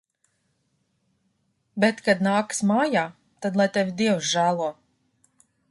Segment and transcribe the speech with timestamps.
[1.85, 3.07] Bet kad nāks mājā,
[3.45, 4.77] tad lai tevi Dievs žēlo.